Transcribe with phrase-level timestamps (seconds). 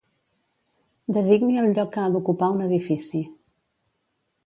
[1.17, 3.25] Designi el lloc que ha d'ocupar un edifici.